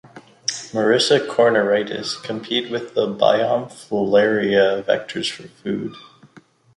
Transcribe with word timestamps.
"Marisa 0.73 1.19
cornuarietis" 1.23 2.15
compete 2.23 2.71
with 2.71 2.95
the 2.95 3.05
"Biomphalaria" 3.05 4.81
vectors 4.83 5.29
for 5.29 5.43
food. 5.47 5.93